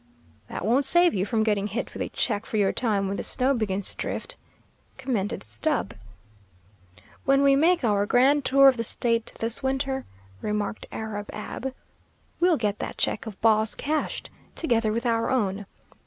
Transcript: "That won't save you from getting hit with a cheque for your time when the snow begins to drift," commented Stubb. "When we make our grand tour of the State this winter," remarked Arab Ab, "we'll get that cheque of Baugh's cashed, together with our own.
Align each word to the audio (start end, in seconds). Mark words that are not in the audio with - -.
"That 0.47 0.65
won't 0.65 0.83
save 0.85 1.13
you 1.13 1.27
from 1.27 1.43
getting 1.43 1.67
hit 1.67 1.93
with 1.93 2.01
a 2.01 2.09
cheque 2.09 2.47
for 2.47 2.57
your 2.57 2.73
time 2.73 3.07
when 3.07 3.17
the 3.17 3.23
snow 3.23 3.53
begins 3.53 3.91
to 3.91 3.95
drift," 3.97 4.35
commented 4.97 5.43
Stubb. 5.43 5.93
"When 7.23 7.43
we 7.43 7.55
make 7.55 7.83
our 7.83 8.07
grand 8.07 8.43
tour 8.43 8.67
of 8.67 8.77
the 8.77 8.83
State 8.83 9.31
this 9.39 9.61
winter," 9.61 10.05
remarked 10.41 10.87
Arab 10.91 11.29
Ab, 11.31 11.75
"we'll 12.39 12.57
get 12.57 12.79
that 12.79 12.97
cheque 12.97 13.27
of 13.27 13.39
Baugh's 13.41 13.75
cashed, 13.75 14.31
together 14.55 14.91
with 14.91 15.05
our 15.05 15.29
own. 15.29 15.67